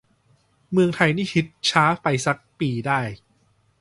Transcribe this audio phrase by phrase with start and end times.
[0.71, 2.99] เมืองไทยนี่ฮิต ช้าไปซัก ปีได้